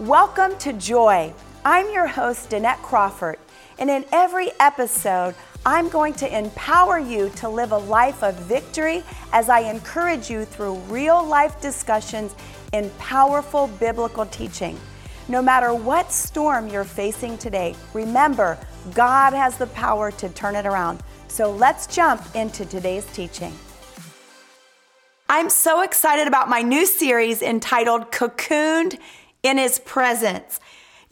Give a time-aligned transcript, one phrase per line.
[0.00, 1.34] Welcome to Joy.
[1.62, 3.38] I'm your host, Danette Crawford,
[3.78, 5.34] and in every episode,
[5.66, 10.46] I'm going to empower you to live a life of victory as I encourage you
[10.46, 12.34] through real life discussions
[12.72, 14.80] in powerful biblical teaching.
[15.28, 18.56] No matter what storm you're facing today, remember,
[18.94, 21.02] God has the power to turn it around.
[21.28, 23.52] So let's jump into today's teaching.
[25.28, 28.98] I'm so excited about my new series entitled Cocooned
[29.42, 30.60] in His Presence.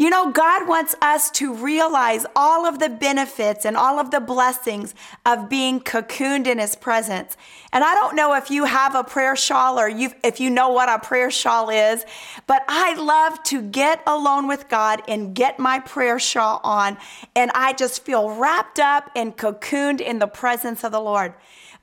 [0.01, 4.21] You know, God wants us to realize all of the benefits and all of the
[4.21, 4.95] blessings
[5.27, 7.37] of being cocooned in His presence.
[7.73, 10.69] And I don't know if you have a prayer shawl or you if you know
[10.69, 12.05] what a prayer shawl is,
[12.47, 16.97] but I love to get alone with God and get my prayer shawl on,
[17.35, 21.35] and I just feel wrapped up and cocooned in the presence of the Lord.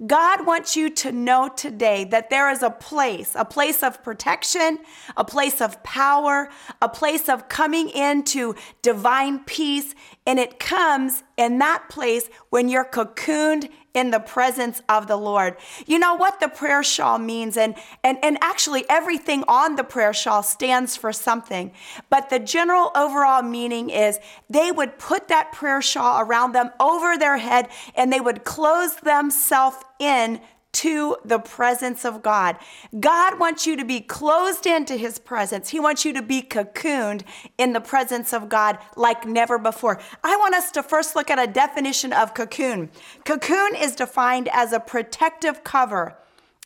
[0.06, 4.80] God wants you to know today that there is a place, a place of protection,
[5.16, 6.50] a place of power,
[6.82, 9.96] a place of coming into divine peace.
[10.28, 15.56] And it comes in that place when you're cocooned in the presence of the Lord.
[15.88, 20.14] You know what the prayer shawl means, and, and, and actually everything on the prayer
[20.14, 21.72] shawl stands for something.
[22.10, 27.18] But the general overall meaning is they would put that prayer shawl around them over
[27.18, 30.42] their head and they would close themselves in
[30.76, 32.58] to the presence of God.
[33.00, 35.70] God wants you to be closed into his presence.
[35.70, 37.24] He wants you to be cocooned
[37.58, 40.02] in the presence of God like never before.
[40.22, 42.90] I want us to first look at a definition of cocoon.
[43.24, 46.18] Cocoon is defined as a protective cover,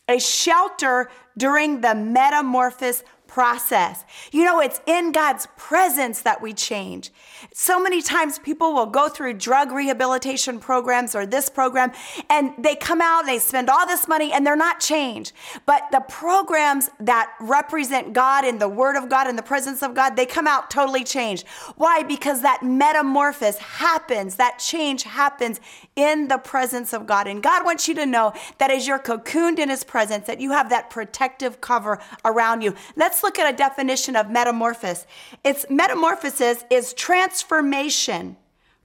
[0.08, 4.04] a shelter during the metamorphosis process.
[4.32, 7.12] You know, it's in God's presence that we change.
[7.54, 11.92] So many times people will go through drug rehabilitation programs or this program
[12.28, 15.32] and they come out, they spend all this money and they're not changed.
[15.64, 19.94] But the programs that represent God and the Word of God and the presence of
[19.94, 21.46] God, they come out totally changed.
[21.76, 22.02] Why?
[22.02, 25.60] Because that metamorphosis happens, that change happens
[25.94, 27.28] in the presence of God.
[27.28, 30.50] And God wants you to know that as you're cocooned in His presence, that you
[30.50, 32.74] have that protective cover around you.
[32.96, 35.06] Let's let's look at a definition of metamorphosis.
[35.44, 38.36] Its metamorphosis is transformation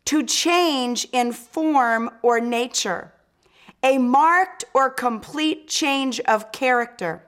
[0.06, 3.14] to change in form or nature,
[3.82, 7.24] a marked or complete change of character,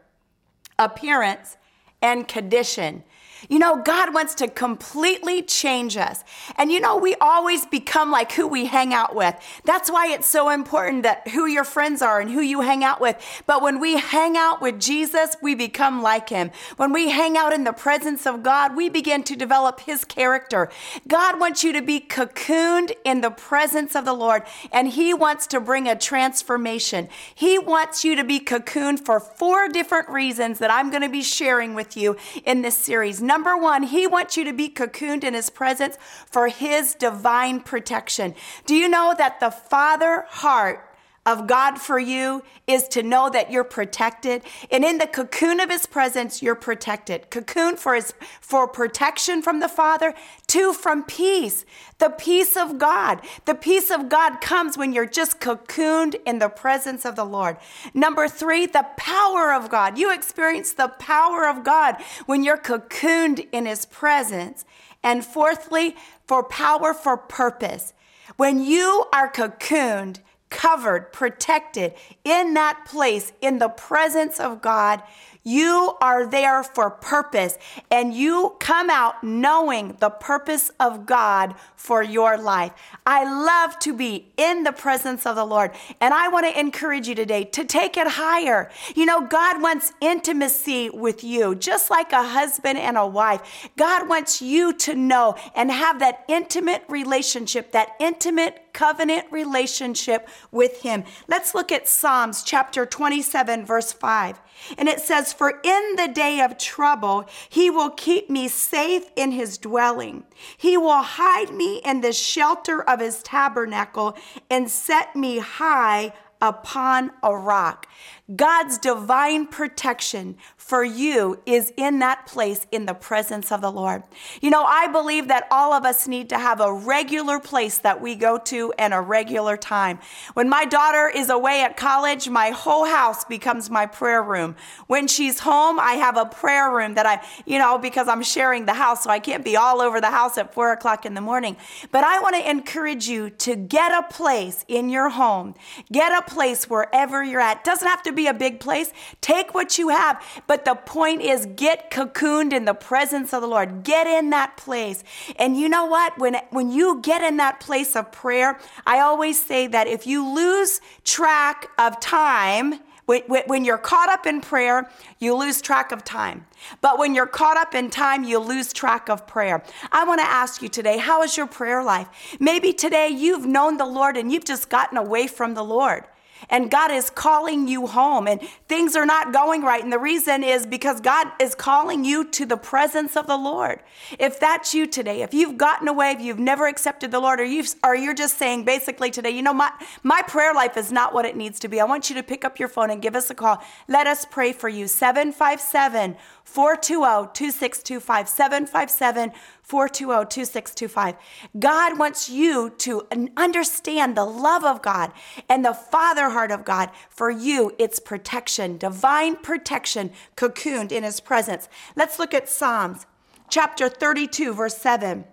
[0.77, 1.55] appearance,
[2.01, 3.03] and condition.
[3.49, 6.23] You know, God wants to completely change us.
[6.57, 9.35] And you know, we always become like who we hang out with.
[9.63, 12.99] That's why it's so important that who your friends are and who you hang out
[12.99, 13.17] with.
[13.45, 16.51] But when we hang out with Jesus, we become like him.
[16.77, 20.69] When we hang out in the presence of God, we begin to develop his character.
[21.07, 25.47] God wants you to be cocooned in the presence of the Lord, and he wants
[25.47, 27.09] to bring a transformation.
[27.33, 31.23] He wants you to be cocooned for four different reasons that I'm going to be
[31.23, 33.21] sharing with you in this series.
[33.27, 38.33] Number one, He wants you to be cocooned in His presence for His divine protection.
[38.65, 40.86] Do you know that the Father heart
[41.27, 44.41] of God for you is to know that you're protected.
[44.71, 47.29] And in the cocoon of his presence, you're protected.
[47.29, 50.13] Cocoon for his for protection from the Father,
[50.47, 51.65] two from peace.
[51.99, 53.19] The peace of God.
[53.43, 57.57] The peace of God comes when you're just cocooned in the presence of the Lord.
[57.93, 59.97] Number 3, the power of God.
[59.97, 64.63] You experience the power of God when you're cocooned in his presence.
[65.03, 67.93] And fourthly, for power for purpose.
[68.37, 71.93] When you are cocooned, covered, protected
[72.23, 75.03] in that place, in the presence of God.
[75.47, 77.57] You are there for purpose,
[77.89, 82.73] and you come out knowing the purpose of God for your life.
[83.05, 85.71] I love to be in the presence of the Lord,
[86.01, 88.69] and I want to encourage you today to take it higher.
[88.93, 93.69] You know, God wants intimacy with you, just like a husband and a wife.
[93.77, 100.81] God wants you to know and have that intimate relationship, that intimate covenant relationship with
[100.81, 101.05] Him.
[101.27, 104.39] Let's look at Psalms chapter 27, verse 5.
[104.77, 109.31] And it says, For in the day of trouble, He will keep me safe in
[109.31, 110.23] His dwelling.
[110.57, 114.17] He will hide me in the shelter of His tabernacle
[114.49, 117.87] and set me high upon a rock.
[118.35, 124.03] God's divine protection for you is in that place in the presence of the Lord.
[124.41, 128.01] You know, I believe that all of us need to have a regular place that
[128.01, 129.99] we go to and a regular time.
[130.33, 134.57] When my daughter is away at college, my whole house becomes my prayer room.
[134.87, 138.65] When she's home, I have a prayer room that I, you know, because I'm sharing
[138.65, 141.21] the house, so I can't be all over the house at four o'clock in the
[141.21, 141.55] morning.
[141.93, 145.55] But I want to encourage you to get a place in your home,
[145.93, 147.63] get a place wherever you're at.
[147.63, 148.91] Doesn't have to be a big place.
[149.21, 150.21] Take what you have.
[150.47, 153.83] But the point is get cocooned in the presence of the Lord.
[153.83, 155.05] Get in that place.
[155.37, 156.17] And you know what?
[156.17, 160.27] When, when you get in that place of prayer, I always say that if you
[160.27, 166.03] lose track of time, when, when, you're caught up in prayer, you lose track of
[166.03, 166.45] time.
[166.81, 169.63] But when you're caught up in time, you lose track of prayer.
[169.93, 172.09] I want to ask you today, how is your prayer life?
[172.37, 176.03] Maybe today you've known the Lord and you've just gotten away from the Lord
[176.49, 179.83] and God is calling you home and things are not going right.
[179.83, 183.81] And the reason is because God is calling you to the presence of the Lord.
[184.19, 187.45] If that's you today, if you've gotten away, if you've never accepted the Lord, or
[187.45, 189.71] you or you're just saying basically today, you know, my,
[190.03, 191.79] my prayer life is not what it needs to be.
[191.79, 193.61] I want you to pick up your phone and give us a call.
[193.87, 194.87] Let us pray for you.
[194.87, 196.15] 757
[196.47, 198.29] 420 2625.
[198.29, 201.15] 757 420 2625.
[201.59, 203.05] God wants you to
[203.35, 205.11] understand the love of God
[205.49, 206.89] and the Father heart of God.
[207.09, 211.67] For you, it's protection, divine protection, cocooned in His presence.
[211.97, 213.05] Let's look at Psalms
[213.49, 215.25] chapter 32, verse 7.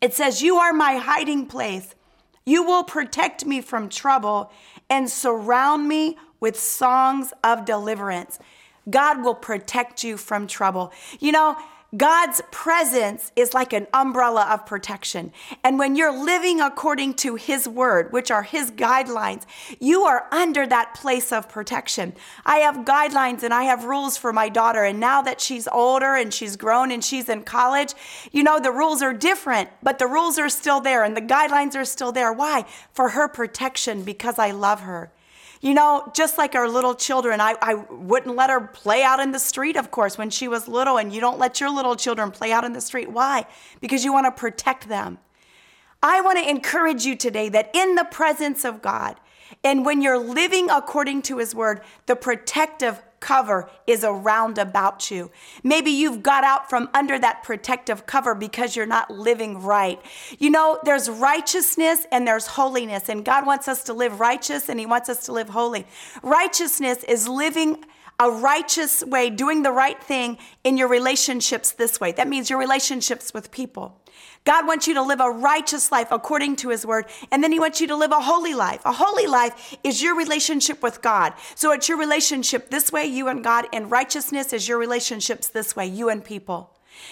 [0.00, 1.94] It says, You are my hiding place.
[2.46, 4.50] You will protect me from trouble
[4.88, 8.38] and surround me with songs of deliverance.
[8.88, 10.92] God will protect you from trouble.
[11.20, 11.56] You know,
[11.96, 15.32] God's presence is like an umbrella of protection.
[15.64, 19.44] And when you're living according to His word, which are His guidelines,
[19.80, 22.12] you are under that place of protection.
[22.44, 24.84] I have guidelines and I have rules for my daughter.
[24.84, 27.94] And now that she's older and she's grown and she's in college,
[28.32, 31.74] you know, the rules are different, but the rules are still there and the guidelines
[31.74, 32.34] are still there.
[32.34, 32.66] Why?
[32.92, 35.10] For her protection, because I love her.
[35.60, 39.32] You know, just like our little children, I, I wouldn't let her play out in
[39.32, 42.30] the street, of course, when she was little, and you don't let your little children
[42.30, 43.10] play out in the street.
[43.10, 43.46] Why?
[43.80, 45.18] Because you want to protect them.
[46.00, 49.16] I want to encourage you today that in the presence of God,
[49.64, 55.30] and when you're living according to His word, the protective cover is around about you.
[55.62, 60.00] Maybe you've got out from under that protective cover because you're not living right.
[60.38, 64.78] You know, there's righteousness and there's holiness, and God wants us to live righteous and
[64.78, 65.86] He wants us to live holy.
[66.22, 67.84] Righteousness is living
[68.20, 72.10] a righteous way, doing the right thing in your relationships this way.
[72.12, 74.00] That means your relationships with people.
[74.44, 77.60] God wants you to live a righteous life according to his word, and then he
[77.60, 78.80] wants you to live a holy life.
[78.84, 81.34] A holy life is your relationship with God.
[81.54, 85.76] So it's your relationship this way, you and God, and righteousness is your relationships this
[85.76, 86.70] way, you and people.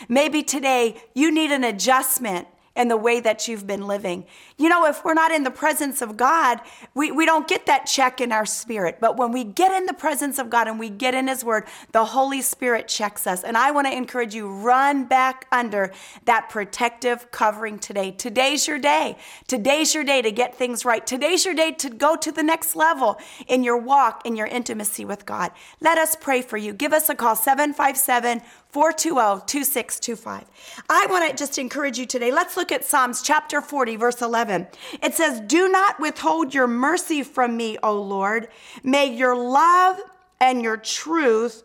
[0.09, 4.25] Maybe today you need an adjustment and the way that you've been living.
[4.59, 6.61] You know, if we're not in the presence of God,
[6.95, 8.99] we, we don't get that check in our spirit.
[9.01, 11.67] But when we get in the presence of God and we get in His Word,
[11.93, 13.43] the Holy Spirit checks us.
[13.43, 15.93] And I want to encourage you run back under
[16.27, 18.13] that protective covering today.
[18.13, 19.17] Today's your day.
[19.47, 21.07] Today's your day to get things right.
[21.07, 23.19] Today's your day to go to the next level
[23.49, 25.51] in your walk, in your intimacy with God.
[25.81, 26.73] Let us pray for you.
[26.73, 28.43] Give us a call, 757
[28.77, 30.45] 420 2625.
[30.91, 32.31] I want to just encourage you today.
[32.31, 34.67] Let's look at Psalms chapter 40, verse 11.
[35.03, 38.49] It says, Do not withhold your mercy from me, O Lord.
[38.85, 39.99] May your love
[40.43, 41.63] and your truth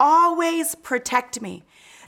[0.00, 1.64] always protect me.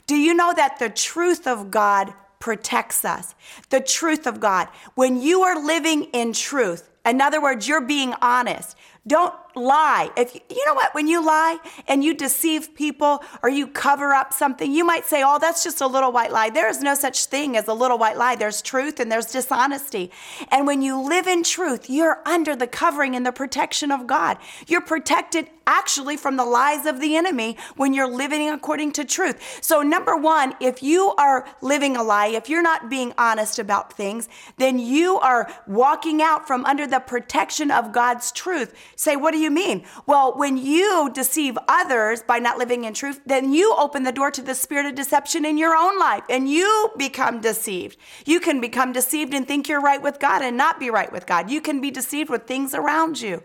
[0.07, 3.35] Do you know that the truth of God protects us?
[3.69, 4.69] The truth of God.
[4.95, 8.75] When you are living in truth, in other words, you're being honest.
[9.05, 10.09] Don't lie.
[10.15, 11.57] If you, you know what, when you lie
[11.87, 15.81] and you deceive people or you cover up something, you might say, "Oh, that's just
[15.81, 18.35] a little white lie." There is no such thing as a little white lie.
[18.35, 20.11] There's truth and there's dishonesty.
[20.49, 24.37] And when you live in truth, you're under the covering and the protection of God.
[24.67, 29.59] You're protected actually from the lies of the enemy when you're living according to truth.
[29.61, 33.91] So number 1, if you are living a lie, if you're not being honest about
[33.91, 38.73] things, then you are walking out from under the protection of God's truth.
[38.95, 39.85] Say, "What do you you mean?
[40.05, 44.29] Well, when you deceive others by not living in truth, then you open the door
[44.31, 47.97] to the spirit of deception in your own life and you become deceived.
[48.25, 51.25] You can become deceived and think you're right with God and not be right with
[51.25, 51.49] God.
[51.49, 53.41] You can be deceived with things around you.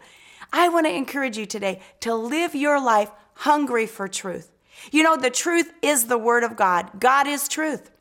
[0.53, 4.51] I want to encourage you today to live your life hungry for truth.
[4.91, 6.99] You know, the truth is the word of God.
[6.99, 7.92] God is truth.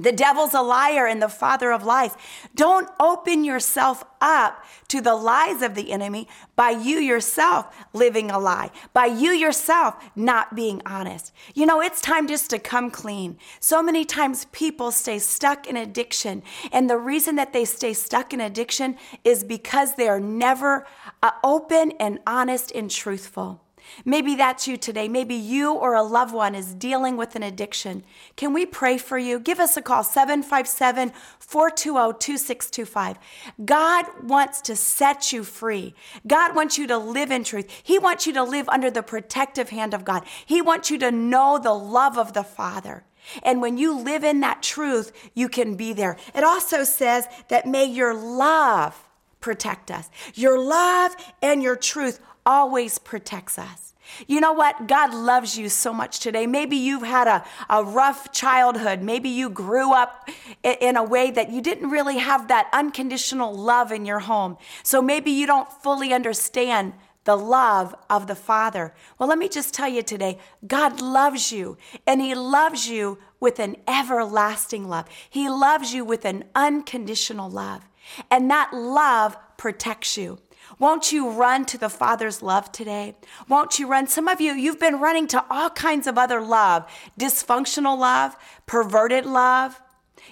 [0.00, 2.14] The devil's a liar and the father of lies.
[2.54, 8.38] Don't open yourself up to the lies of the enemy by you yourself living a
[8.38, 11.32] lie, by you yourself not being honest.
[11.52, 13.38] You know, it's time just to come clean.
[13.58, 18.32] So many times people stay stuck in addiction, and the reason that they stay stuck
[18.32, 20.86] in addiction is because they are never
[21.24, 23.64] uh, open and honest and truthful.
[24.04, 25.08] Maybe that's you today.
[25.08, 28.04] Maybe you or a loved one is dealing with an addiction.
[28.36, 29.38] Can we pray for you?
[29.38, 33.18] Give us a call 757 420 2625.
[33.64, 35.94] God wants to set you free.
[36.26, 37.70] God wants you to live in truth.
[37.82, 40.24] He wants you to live under the protective hand of God.
[40.46, 43.04] He wants you to know the love of the Father.
[43.42, 46.16] And when you live in that truth, you can be there.
[46.34, 49.08] It also says that may your love
[49.40, 50.08] protect us.
[50.34, 53.94] Your love and your truth always protects us.
[54.26, 54.88] You know what?
[54.88, 56.46] God loves you so much today.
[56.46, 59.02] Maybe you've had a, a rough childhood.
[59.02, 60.30] Maybe you grew up
[60.62, 64.56] in a way that you didn't really have that unconditional love in your home.
[64.82, 68.94] So maybe you don't fully understand the love of the Father.
[69.18, 71.76] Well, let me just tell you today God loves you,
[72.06, 75.06] and He loves you with an everlasting love.
[75.28, 77.86] He loves you with an unconditional love,
[78.30, 80.38] and that love protects you.
[80.78, 83.16] Won't you run to the Father's love today?
[83.48, 84.06] Won't you run?
[84.06, 89.26] Some of you, you've been running to all kinds of other love dysfunctional love, perverted
[89.26, 89.80] love.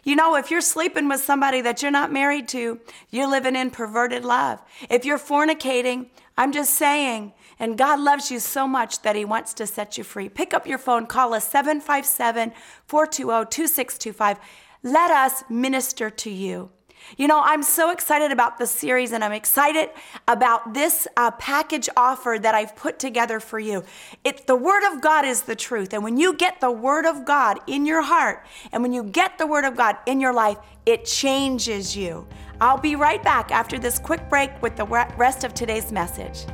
[0.04, 3.70] You know, if you're sleeping with somebody that you're not married to, you're living in
[3.70, 4.62] perverted love.
[4.88, 9.54] If you're fornicating, I'm just saying, and God loves you so much that He wants
[9.54, 10.28] to set you free.
[10.28, 12.52] Pick up your phone, call us 757
[12.86, 14.38] 420 2625.
[14.82, 16.70] Let us minister to you.
[17.16, 19.90] You know, I'm so excited about this series and I'm excited
[20.26, 23.84] about this uh, package offer that I've put together for you.
[24.24, 25.92] It, the Word of God is the truth.
[25.92, 29.38] And when you get the Word of God in your heart and when you get
[29.38, 32.26] the Word of God in your life, it changes you.
[32.60, 36.46] I'll be right back after this quick break with the rest of today's message.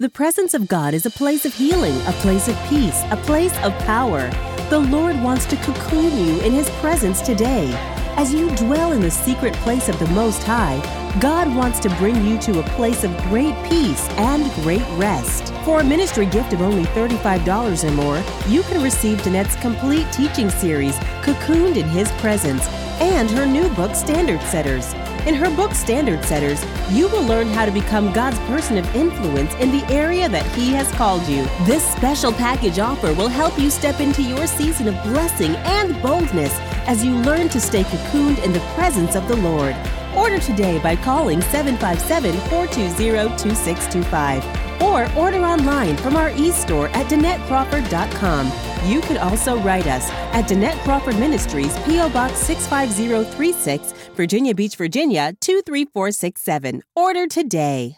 [0.00, 3.56] The presence of God is a place of healing, a place of peace, a place
[3.62, 4.28] of power.
[4.70, 7.70] The Lord wants to cocoon you in His presence today.
[8.16, 10.80] As you dwell in the secret place of the Most High,
[11.20, 15.52] God wants to bring you to a place of great peace and great rest.
[15.66, 20.48] For a ministry gift of only $35 or more, you can receive Danette's complete teaching
[20.48, 22.66] series, Cocooned in His Presence,
[23.00, 24.94] and her new book, Standard Setters.
[25.26, 29.54] In her book, Standard Setters, you will learn how to become God's person of influence
[29.54, 31.44] in the area that He has called you.
[31.64, 36.52] This special package offer will help you step into your season of blessing and boldness
[36.86, 39.74] as you learn to stay cocooned in the presence of the Lord.
[40.14, 47.06] Order today by calling 757 420 2625 or order online from our e store at
[47.06, 48.73] DanetteCrawford.com.
[48.86, 52.10] You can also write us at Danette Crawford Ministries, P.O.
[52.10, 56.82] Box 65036, Virginia Beach, Virginia 23467.
[56.94, 57.96] Order today.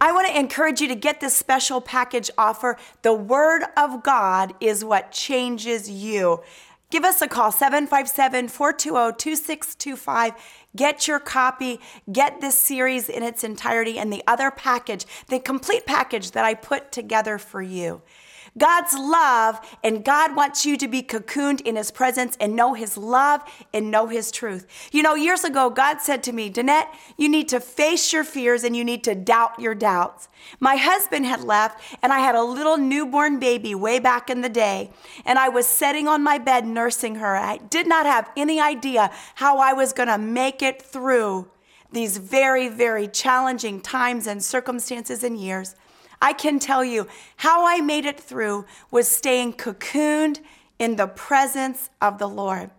[0.00, 2.76] I want to encourage you to get this special package offer.
[3.02, 6.40] The Word of God is what changes you.
[6.96, 10.32] Give us a call, 757 420 2625.
[10.74, 11.78] Get your copy,
[12.10, 16.54] get this series in its entirety and the other package, the complete package that I
[16.54, 18.00] put together for you.
[18.58, 22.96] God's love, and God wants you to be cocooned in His presence and know His
[22.96, 23.42] love
[23.74, 24.66] and know His truth.
[24.92, 28.64] You know, years ago, God said to me, Danette, you need to face your fears
[28.64, 30.28] and you need to doubt your doubts.
[30.60, 34.48] My husband had left, and I had a little newborn baby way back in the
[34.48, 34.90] day,
[35.24, 37.36] and I was sitting on my bed nursing her.
[37.36, 41.50] I did not have any idea how I was going to make it through
[41.92, 45.74] these very, very challenging times and circumstances and years.
[46.20, 47.06] I can tell you
[47.36, 50.40] how I made it through was staying cocooned
[50.78, 52.70] in the presence of the Lord.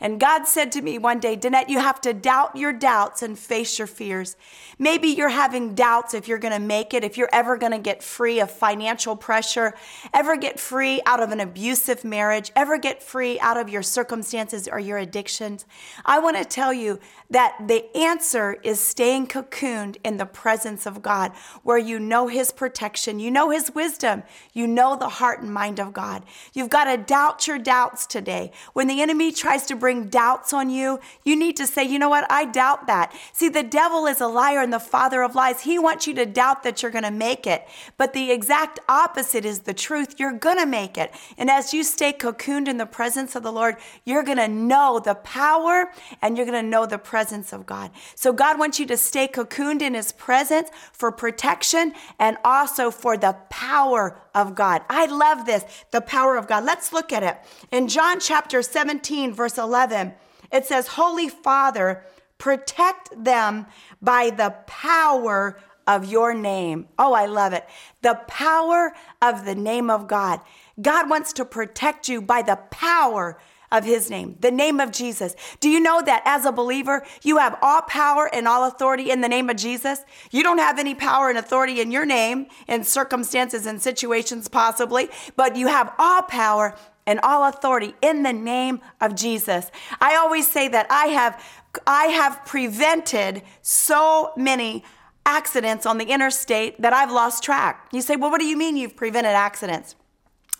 [0.00, 3.38] And God said to me one day, Danette, you have to doubt your doubts and
[3.38, 4.36] face your fears.
[4.78, 7.78] Maybe you're having doubts if you're going to make it, if you're ever going to
[7.78, 9.74] get free of financial pressure,
[10.12, 14.68] ever get free out of an abusive marriage, ever get free out of your circumstances
[14.68, 15.66] or your addictions.
[16.04, 16.98] I want to tell you
[17.30, 21.32] that the answer is staying cocooned in the presence of God,
[21.62, 24.22] where you know His protection, you know His wisdom,
[24.52, 26.24] you know the heart and mind of God.
[26.52, 28.52] You've got to doubt your doubts today.
[28.72, 32.08] When the enemy tries to bring doubts on you, you need to say, you know
[32.08, 32.26] what?
[32.30, 33.12] I doubt that.
[33.34, 35.60] See, the devil is a liar and the father of lies.
[35.60, 37.68] He wants you to doubt that you're going to make it.
[37.98, 40.14] But the exact opposite is the truth.
[40.18, 41.12] You're going to make it.
[41.36, 43.76] And as you stay cocooned in the presence of the Lord,
[44.06, 45.90] you're going to know the power
[46.22, 47.90] and you're going to know the presence of God.
[48.14, 53.18] So God wants you to stay cocooned in his presence for protection and also for
[53.18, 54.82] the power of God.
[54.88, 56.64] I love this, the power of God.
[56.64, 57.38] Let's look at it.
[57.70, 60.14] In John chapter 17, verse 11,
[60.52, 62.04] it says, Holy Father,
[62.38, 63.66] protect them
[64.02, 66.88] by the power of your name.
[66.98, 67.66] Oh, I love it.
[68.02, 70.40] The power of the name of God.
[70.80, 73.38] God wants to protect you by the power
[73.76, 75.34] of his name, the name of Jesus.
[75.58, 79.20] Do you know that as a believer, you have all power and all authority in
[79.20, 80.04] the name of Jesus?
[80.30, 85.10] You don't have any power and authority in your name, in circumstances and situations possibly,
[85.34, 86.76] but you have all power
[87.06, 89.70] and all authority in the name of Jesus.
[90.00, 91.42] I always say that I have
[91.88, 94.84] I have prevented so many
[95.26, 97.88] accidents on the interstate that I've lost track.
[97.90, 99.96] You say, "Well, what do you mean you've prevented accidents?"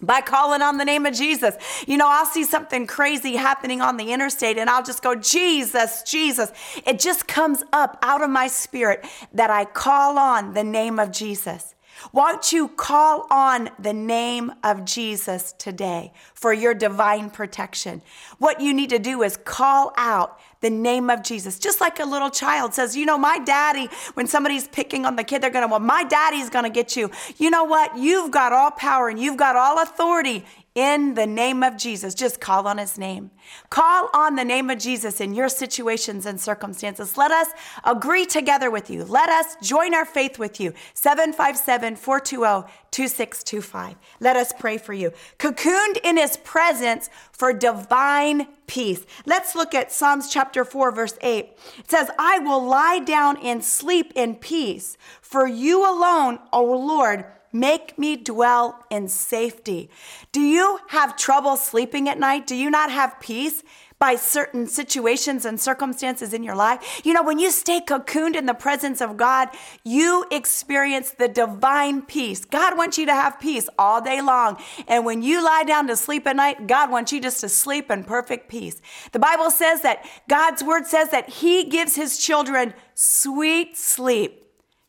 [0.00, 1.56] By calling on the name of Jesus.
[1.86, 6.02] You know, I'll see something crazy happening on the interstate and I'll just go, Jesus,
[6.02, 6.52] Jesus.
[6.86, 11.10] It just comes up out of my spirit that I call on the name of
[11.10, 11.74] Jesus.
[12.12, 18.02] Won't you call on the name of Jesus today for your divine protection?
[18.38, 21.58] What you need to do is call out the name of Jesus.
[21.58, 25.22] Just like a little child says, you know, my daddy, when somebody's picking on the
[25.22, 27.10] kid, they're going to, well, my daddy's going to get you.
[27.36, 27.98] You know what?
[27.98, 30.42] You've got all power and you've got all authority
[30.74, 32.14] in the name of Jesus.
[32.14, 33.30] Just call on his name.
[33.70, 37.16] Call on the name of Jesus in your situations and circumstances.
[37.16, 37.48] Let us
[37.84, 39.04] agree together with you.
[39.04, 40.72] Let us join our faith with you.
[40.94, 43.96] 757 420 2625.
[44.20, 45.12] Let us pray for you.
[45.38, 49.04] Cocooned in his presence for divine peace.
[49.26, 51.56] Let's look at Psalms chapter 4, verse 8.
[51.78, 57.24] It says, I will lie down and sleep in peace, for you alone, O Lord,
[57.54, 59.88] Make me dwell in safety.
[60.32, 62.48] Do you have trouble sleeping at night?
[62.48, 63.62] Do you not have peace?
[63.96, 67.00] by certain situations and circumstances in your life.
[67.04, 69.48] You know, when you stay cocooned in the presence of God,
[69.82, 72.44] you experience the divine peace.
[72.44, 74.60] God wants you to have peace all day long.
[74.88, 77.90] And when you lie down to sleep at night, God wants you just to sleep
[77.90, 78.82] in perfect peace.
[79.12, 84.43] The Bible says that God's word says that He gives His children sweet sleep.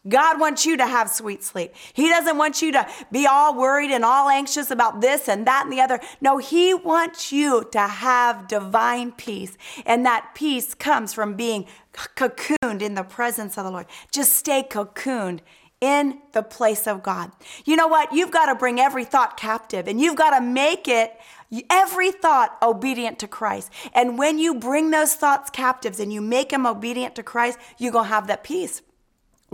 [0.07, 1.73] God wants you to have sweet sleep.
[1.93, 5.63] He doesn't want you to be all worried and all anxious about this and that
[5.65, 5.99] and the other.
[6.21, 9.57] No, He wants you to have divine peace.
[9.85, 13.87] And that peace comes from being cocooned in the presence of the Lord.
[14.11, 15.39] Just stay cocooned
[15.81, 17.31] in the place of God.
[17.65, 18.13] You know what?
[18.13, 21.19] You've got to bring every thought captive and you've got to make it
[21.69, 23.71] every thought obedient to Christ.
[23.93, 27.91] And when you bring those thoughts captives and you make them obedient to Christ, you're
[27.91, 28.81] going to have that peace.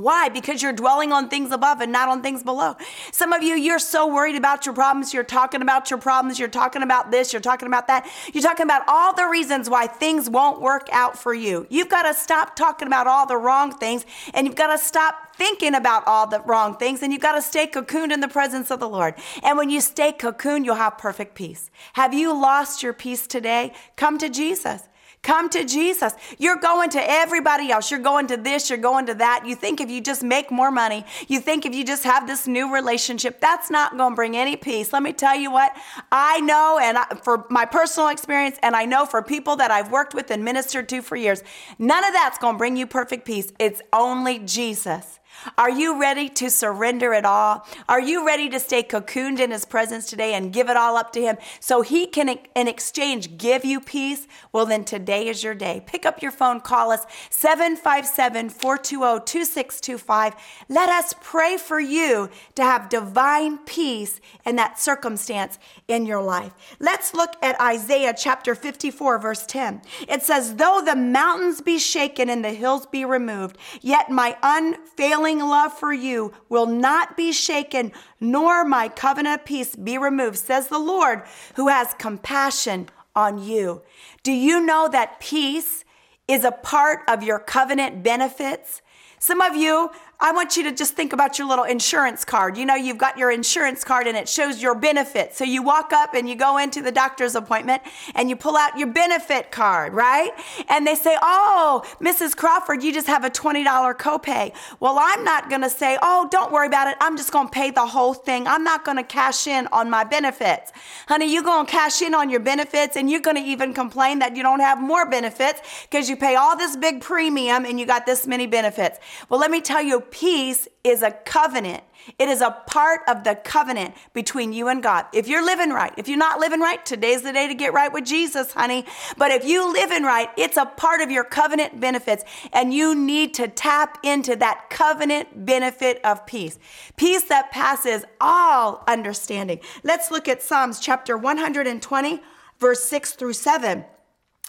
[0.01, 0.29] Why?
[0.29, 2.75] Because you're dwelling on things above and not on things below.
[3.11, 5.13] Some of you, you're so worried about your problems.
[5.13, 6.39] You're talking about your problems.
[6.39, 7.33] You're talking about this.
[7.33, 8.09] You're talking about that.
[8.33, 11.67] You're talking about all the reasons why things won't work out for you.
[11.69, 15.35] You've got to stop talking about all the wrong things and you've got to stop
[15.35, 18.71] thinking about all the wrong things and you've got to stay cocooned in the presence
[18.71, 19.15] of the Lord.
[19.43, 21.69] And when you stay cocooned, you'll have perfect peace.
[21.93, 23.73] Have you lost your peace today?
[23.95, 24.87] Come to Jesus.
[25.23, 26.13] Come to Jesus.
[26.39, 27.91] You're going to everybody else.
[27.91, 29.43] You're going to this, you're going to that.
[29.45, 32.47] You think if you just make more money, you think if you just have this
[32.47, 34.91] new relationship, that's not going to bring any peace.
[34.91, 35.77] Let me tell you what,
[36.11, 39.91] I know, and I, for my personal experience, and I know for people that I've
[39.91, 41.43] worked with and ministered to for years,
[41.77, 43.53] none of that's going to bring you perfect peace.
[43.59, 45.19] It's only Jesus.
[45.57, 47.65] Are you ready to surrender it all?
[47.89, 51.11] Are you ready to stay cocooned in His presence today and give it all up
[51.13, 54.27] to Him so He can, in exchange, give you peace?
[54.51, 55.83] Well, then today is your day.
[55.85, 60.35] Pick up your phone, call us 757 420 2625.
[60.69, 66.53] Let us pray for you to have divine peace in that circumstance in your life.
[66.79, 69.81] Let's look at Isaiah chapter 54, verse 10.
[70.07, 75.30] It says, Though the mountains be shaken and the hills be removed, yet my unfailing
[75.39, 80.67] love for you will not be shaken, nor my covenant of peace be removed, says
[80.67, 81.23] the Lord,
[81.55, 83.81] who has compassion on you.
[84.23, 85.83] Do you know that peace
[86.27, 88.81] is a part of your covenant benefits?
[89.19, 89.91] Some of you
[90.21, 92.55] I want you to just think about your little insurance card.
[92.55, 95.33] You know, you've got your insurance card and it shows your benefit.
[95.33, 97.81] So you walk up and you go into the doctor's appointment
[98.13, 100.29] and you pull out your benefit card, right?
[100.69, 102.35] And they say, Oh, Mrs.
[102.35, 103.65] Crawford, you just have a $20
[103.97, 104.53] copay.
[104.79, 106.97] Well, I'm not going to say, Oh, don't worry about it.
[107.01, 108.45] I'm just going to pay the whole thing.
[108.45, 110.71] I'm not going to cash in on my benefits.
[111.07, 114.19] Honey, you're going to cash in on your benefits and you're going to even complain
[114.19, 117.87] that you don't have more benefits because you pay all this big premium and you
[117.87, 118.99] got this many benefits.
[119.27, 121.83] Well, let me tell you, peace is a covenant.
[122.19, 125.05] It is a part of the covenant between you and God.
[125.13, 127.91] If you're living right, if you're not living right, today's the day to get right
[127.91, 128.85] with Jesus, honey.
[129.17, 133.33] But if you living right, it's a part of your covenant benefits and you need
[133.35, 136.59] to tap into that covenant benefit of peace.
[136.97, 139.59] Peace that passes all understanding.
[139.83, 142.21] Let's look at Psalms chapter 120
[142.59, 143.83] verse 6 through 7.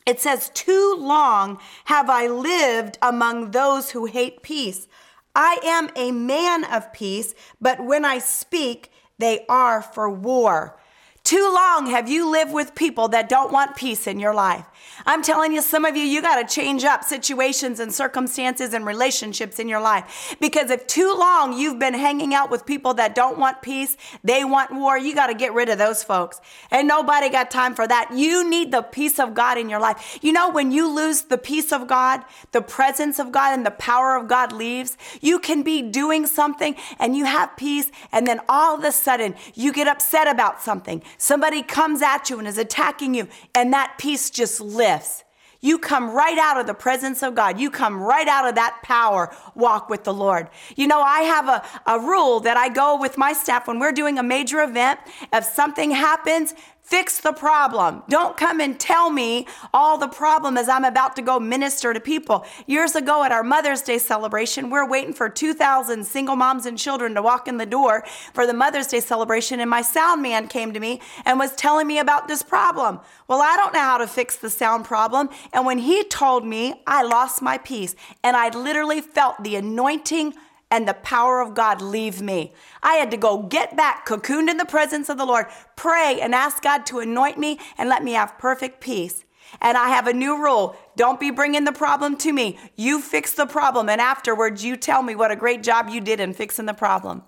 [0.05, 4.87] It says, Too long have I lived among those who hate peace
[5.35, 10.79] I am a man of peace, but when I speak, they are for war.
[11.25, 14.67] Too long have you lived with people that don't want peace in your life.
[15.07, 18.85] I'm telling you, some of you, you got to change up situations and circumstances and
[18.85, 20.37] relationships in your life.
[20.41, 24.45] Because if too long you've been hanging out with people that don't want peace, they
[24.45, 26.41] want war, you got to get rid of those folks.
[26.71, 28.11] And nobody got time for that.
[28.13, 30.19] You need the peace of God in your life.
[30.23, 33.71] You know, when you lose the peace of God, the presence of God, and the
[33.71, 38.41] power of God leaves, you can be doing something and you have peace, and then
[38.49, 41.03] all of a sudden you get upset about something.
[41.19, 45.25] Somebody comes at you and is attacking you, and that peace just lifts.
[45.65, 47.61] You come right out of the presence of God.
[47.61, 50.49] You come right out of that power walk with the Lord.
[50.75, 53.93] You know, I have a, a rule that I go with my staff when we're
[53.93, 54.99] doing a major event.
[55.33, 58.03] If something happens, Fix the problem.
[58.09, 62.01] Don't come and tell me all the problem as I'm about to go minister to
[62.01, 62.45] people.
[62.67, 67.15] Years ago at our Mother's Day celebration, we're waiting for 2,000 single moms and children
[67.15, 70.73] to walk in the door for the Mother's Day celebration, and my sound man came
[70.73, 72.99] to me and was telling me about this problem.
[73.29, 75.31] Well, I don't know how to fix the sound problem.
[75.53, 80.35] And when he told me, I lost my peace, and I literally felt the anointing
[80.73, 82.55] and the power of God leave me.
[82.83, 86.35] I had to go get back, cocooned in the presence of the Lord, pray and
[86.35, 89.23] ask God to anoint me and let me have perfect peace.
[89.61, 90.75] And I have a new rule.
[90.97, 92.59] Don't be bringing the problem to me.
[92.75, 96.21] You fix the problem, and afterwards, you tell me what a great job you did
[96.21, 97.23] in fixing the problem.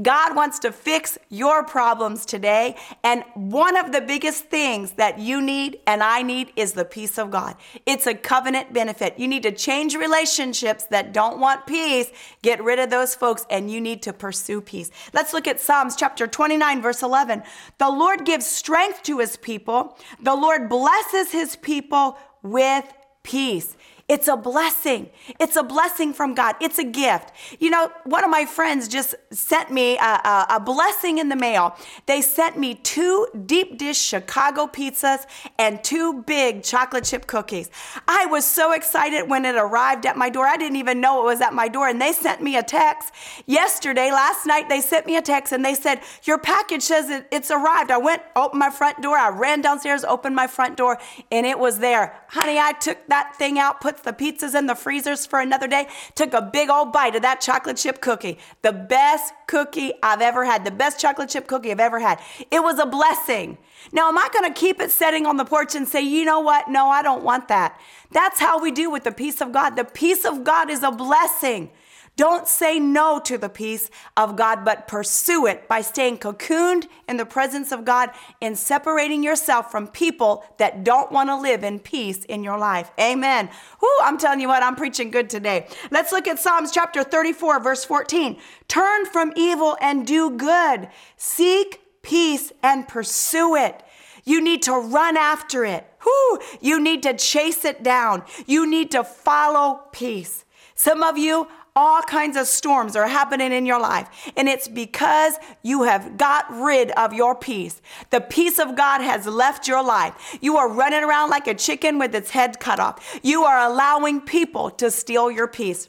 [0.00, 2.76] God wants to fix your problems today.
[3.02, 7.18] And one of the biggest things that you need and I need is the peace
[7.18, 7.56] of God.
[7.86, 9.18] It's a covenant benefit.
[9.18, 12.10] You need to change relationships that don't want peace,
[12.42, 14.90] get rid of those folks, and you need to pursue peace.
[15.12, 17.42] Let's look at Psalms chapter 29, verse 11.
[17.78, 22.84] The Lord gives strength to his people, the Lord blesses his people with
[23.22, 23.76] peace.
[24.06, 25.08] It's a blessing.
[25.40, 26.56] It's a blessing from God.
[26.60, 27.32] It's a gift.
[27.58, 31.36] You know, one of my friends just sent me a, a, a, blessing in the
[31.36, 31.74] mail.
[32.04, 35.24] They sent me two deep dish Chicago pizzas
[35.58, 37.70] and two big chocolate chip cookies.
[38.06, 40.46] I was so excited when it arrived at my door.
[40.46, 41.88] I didn't even know it was at my door.
[41.88, 43.14] And they sent me a text
[43.46, 47.26] yesterday, last night, they sent me a text and they said, Your package says it,
[47.30, 47.90] it's arrived.
[47.90, 49.16] I went, opened my front door.
[49.16, 50.98] I ran downstairs, opened my front door,
[51.32, 52.20] and it was there.
[52.34, 55.86] Honey, I took that thing out, put the pizzas in the freezers for another day,
[56.16, 58.40] took a big old bite of that chocolate chip cookie.
[58.62, 62.18] The best cookie I've ever had, the best chocolate chip cookie I've ever had.
[62.50, 63.56] It was a blessing.
[63.92, 66.40] Now, am I going to keep it sitting on the porch and say, you know
[66.40, 66.68] what?
[66.68, 67.80] No, I don't want that.
[68.10, 69.76] That's how we do with the peace of God.
[69.76, 71.70] The peace of God is a blessing.
[72.16, 77.16] Don't say no to the peace of God, but pursue it by staying cocooned in
[77.16, 81.80] the presence of God and separating yourself from people that don't want to live in
[81.80, 82.92] peace in your life.
[83.00, 83.50] Amen.
[83.82, 85.66] Whoo, I'm telling you what, I'm preaching good today.
[85.90, 88.38] Let's look at Psalms chapter 34, verse 14.
[88.68, 90.88] Turn from evil and do good.
[91.16, 93.82] Seek peace and pursue it.
[94.22, 95.84] You need to run after it.
[96.06, 98.22] Whoo, you need to chase it down.
[98.46, 100.44] You need to follow peace.
[100.74, 104.08] Some of you all kinds of storms are happening in your life.
[104.36, 107.82] And it's because you have got rid of your peace.
[108.10, 110.38] The peace of God has left your life.
[110.40, 113.18] You are running around like a chicken with its head cut off.
[113.22, 115.88] You are allowing people to steal your peace.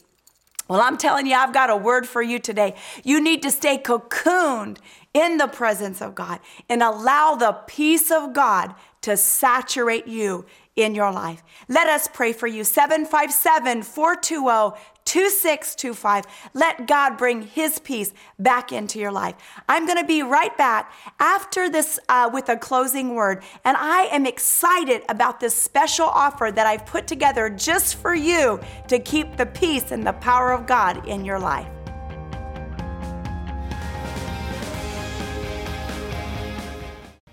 [0.67, 2.74] Well, I'm telling you, I've got a word for you today.
[3.04, 4.78] You need to stay cocooned
[5.13, 8.74] in the presence of God and allow the peace of God
[9.06, 11.44] to saturate you in your life.
[11.70, 12.63] Let us pray for you.
[12.63, 16.26] 757 420 2625.
[16.56, 19.36] Let God bring His peace back into your life.
[19.70, 23.44] I'm going to be right back after this uh, with a closing word.
[23.63, 28.60] And I am excited about this special offer that I've put together just for you
[28.88, 31.74] to keep the peace and the power of God in your life.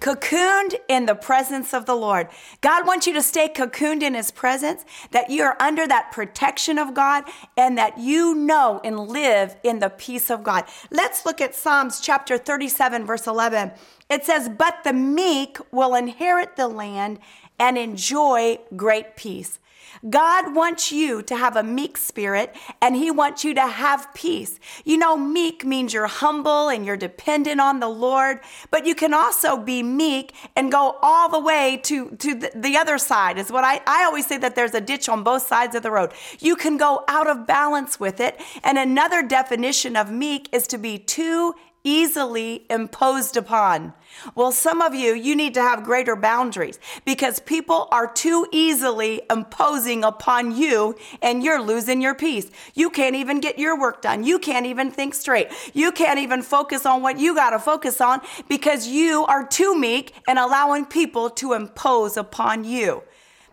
[0.02, 2.26] Cocooned in the presence of the Lord.
[2.60, 6.76] God wants you to stay cocooned in His presence, that you are under that protection
[6.76, 7.22] of God,
[7.56, 10.64] and that you know and live in the peace of God.
[10.90, 13.70] Let's look at Psalms chapter 37, verse 11.
[14.10, 17.20] It says, But the meek will inherit the land
[17.60, 19.60] and enjoy great peace.
[20.08, 24.58] God wants you to have a meek spirit and He wants you to have peace.
[24.84, 29.14] You know, meek means you're humble and you're dependent on the Lord, but you can
[29.14, 33.50] also be meek and go all the way to, to the, the other side, is
[33.50, 36.12] what I, I always say that there's a ditch on both sides of the road.
[36.38, 38.40] You can go out of balance with it.
[38.62, 43.92] And another definition of meek is to be too easily imposed upon.
[44.34, 49.22] Well, some of you, you need to have greater boundaries because people are too easily
[49.30, 52.50] imposing upon you and you're losing your peace.
[52.74, 54.22] You can't even get your work done.
[54.22, 55.48] You can't even think straight.
[55.74, 59.78] You can't even focus on what you got to focus on because you are too
[59.78, 63.02] meek and allowing people to impose upon you.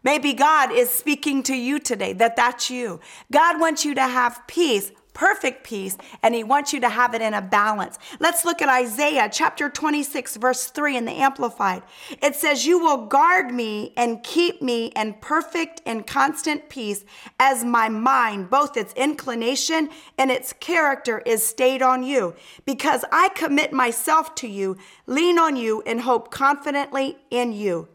[0.04, 3.00] Maybe God is speaking to you today that that's you.
[3.32, 7.22] God wants you to have peace perfect peace, and He wants you to have it
[7.22, 8.00] in a balance.
[8.22, 11.84] Let's look at Isaiah chapter 26, verse 3 in the Amplified.
[12.24, 17.04] It says, You will guard me and keep me in perfect and constant peace
[17.38, 23.28] as my mind, both its inclination and its character, is stayed on you, because I
[23.36, 27.90] commit myself to you, lean on you, and hope confidently in you.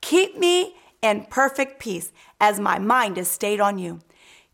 [0.00, 4.00] Keep me in perfect peace as my mind is stayed on you.